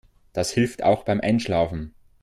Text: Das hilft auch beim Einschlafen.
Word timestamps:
Das 0.33 0.49
hilft 0.49 0.81
auch 0.81 1.03
beim 1.03 1.21
Einschlafen. 1.21 1.93